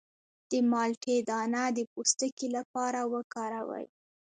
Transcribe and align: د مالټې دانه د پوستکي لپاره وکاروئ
د 0.49 0.51
مالټې 0.71 1.15
دانه 1.29 1.63
د 1.77 1.79
پوستکي 1.91 2.47
لپاره 2.57 2.99
وکاروئ 3.13 3.87